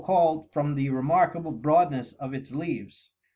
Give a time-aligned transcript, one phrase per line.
[0.03, 3.11] called from the remarkable broadness of its leaves.